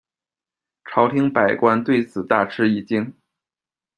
[0.83, 3.13] 朝廷百官对此大吃一惊。